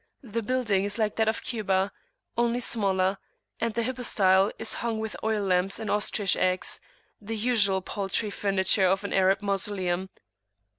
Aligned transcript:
The 0.23 0.41
building 0.41 0.83
is 0.83 0.97
like 0.97 1.15
that 1.17 1.27
of 1.27 1.43
Kuba, 1.43 1.91
only 2.35 2.59
smaller: 2.59 3.19
and 3.59 3.71
the 3.75 3.83
hypostyle 3.83 4.51
is 4.57 4.73
hung 4.81 4.97
with 4.97 5.15
oil 5.23 5.43
lamps 5.43 5.77
and 5.77 5.91
ostrich 5.91 6.35
eggs, 6.35 6.79
the 7.21 7.37
usual 7.37 7.83
paltry 7.83 8.31
furniture 8.31 8.87
of 8.87 9.03
an 9.03 9.13
Arab 9.13 9.41
[p.429]mausoleum. 9.41 10.09